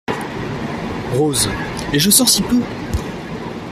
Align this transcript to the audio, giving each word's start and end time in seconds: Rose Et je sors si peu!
Rose 1.13 1.47
Et 1.93 1.99
je 1.99 2.09
sors 2.09 2.27
si 2.27 2.41
peu! 2.41 2.57